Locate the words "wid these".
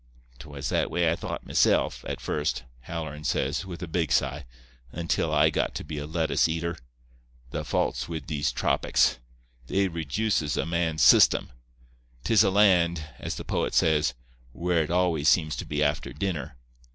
8.09-8.51